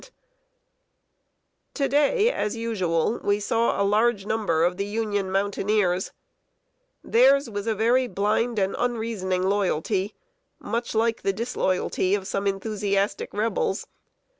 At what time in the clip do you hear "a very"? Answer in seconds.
7.67-8.07